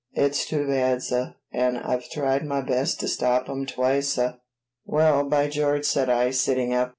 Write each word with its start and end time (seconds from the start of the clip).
"It's 0.15 0.47
too 0.47 0.65
bad, 0.65 1.03
suh, 1.03 1.33
an' 1.53 1.77
I've 1.77 2.09
tried 2.09 2.43
my 2.43 2.61
bes' 2.61 2.95
to 2.95 3.07
stop 3.07 3.47
'em 3.47 3.67
twice, 3.67 4.07
suh." 4.07 4.37
"Well, 4.83 5.25
by 5.25 5.47
George!" 5.47 5.85
said 5.85 6.09
I, 6.09 6.31
sitting 6.31 6.73
up. 6.73 6.89